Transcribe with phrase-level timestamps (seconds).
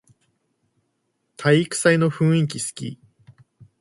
[1.37, 2.97] 体育祭の雰囲気すき